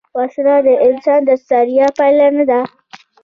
[0.17, 2.61] وسله د انسان د ستړیا پای نه ده